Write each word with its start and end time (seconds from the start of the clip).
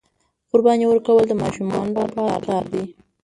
قرباني 0.51 0.85
ورکول 0.87 1.23
د 1.27 1.33
ماشومانو 1.41 1.91
د 1.95 1.97
پلار 2.13 2.41
کار 2.49 2.63
دی. 2.71 2.83